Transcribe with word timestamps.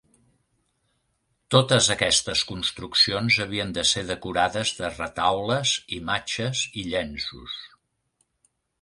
Totes 1.55 1.89
aquestes 1.95 2.41
construccions 2.53 3.39
havien 3.47 3.75
de 3.77 3.85
ser 3.91 4.05
decorades 4.09 4.75
de 4.81 4.93
retaules, 4.97 5.77
imatges 6.01 6.67
i 6.85 6.91
llenços. 6.93 7.65